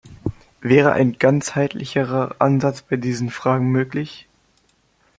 Wäre 0.61 0.93
ein 0.93 1.19
ganzheitlicherer 1.19 2.37
Ansatz 2.39 2.81
bei 2.81 2.97
diesen 2.97 3.29
Fragen 3.29 3.67
möglich? 3.67 4.27